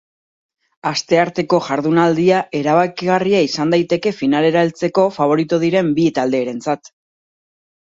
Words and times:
Astearteko 0.91 1.59
jardunaldia 1.65 2.39
erabakigarria 2.61 3.43
izan 3.49 3.75
daiteke 3.77 4.15
finalera 4.23 4.65
heltzeko 4.67 5.07
faborito 5.21 5.63
diren 5.67 5.95
bi 6.01 6.09
talderentzat. 6.19 6.95